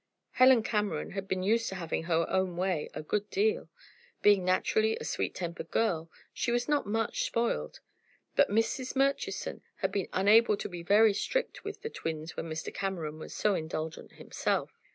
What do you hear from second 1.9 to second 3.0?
her own way